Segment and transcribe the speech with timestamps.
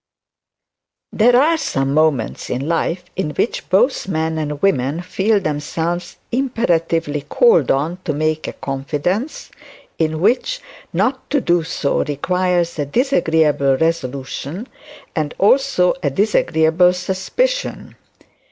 [1.13, 6.17] There are some moments in life in which both men and women feel themselves
[7.29, 9.51] called on to make a confidence;
[9.99, 10.59] in which
[10.91, 14.67] not to do so requires a disagreeable resolution
[15.15, 17.95] and also a disagreeable suspicion.